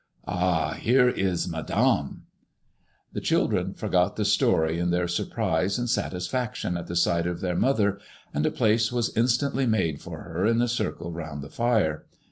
[0.25, 0.71] Ah!
[0.79, 2.23] here is Madame."
[3.13, 7.55] The children forgot the story in their surprise and satisfaction at the sight of their
[7.55, 7.99] mother,
[8.33, 12.07] and a place was instantly made fot her in the circle round the fire.